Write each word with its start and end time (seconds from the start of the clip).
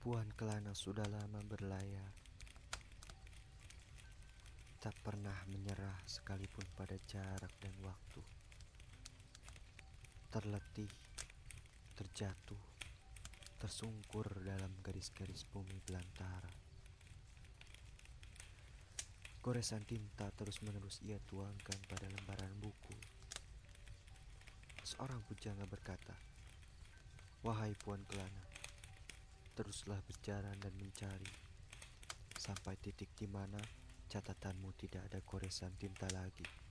Puan 0.00 0.32
Kelana 0.32 0.72
sudah 0.72 1.04
lama 1.12 1.44
berlayar, 1.44 2.08
tak 4.80 4.96
pernah 5.04 5.36
menyerah 5.52 6.00
sekalipun 6.08 6.64
pada 6.72 6.96
jarak 7.04 7.52
dan 7.60 7.76
waktu. 7.84 8.24
Terletih, 10.32 10.88
terjatuh, 12.00 12.64
tersungkur 13.60 14.40
dalam 14.40 14.72
garis-garis 14.80 15.44
bumi 15.44 15.76
belantara. 15.84 16.48
Goresan 19.44 19.84
tinta 19.84 20.32
terus-menerus 20.32 21.04
ia 21.04 21.20
tuangkan 21.28 21.76
pada 21.84 22.08
lembaran 22.08 22.56
buku. 22.56 22.96
Seorang 24.80 25.20
pujangga 25.28 25.68
berkata, 25.68 26.16
Wahai 27.44 27.76
Puan 27.76 28.00
Kelana, 28.08 28.49
teruslah 29.54 30.00
berjalan 30.06 30.56
dan 30.58 30.72
mencari 30.78 31.30
sampai 32.40 32.74
titik 32.80 33.12
di 33.14 33.28
mana 33.28 33.60
catatanmu 34.10 34.74
tidak 34.74 35.06
ada 35.12 35.20
goresan 35.22 35.76
tinta 35.78 36.08
lagi. 36.10 36.69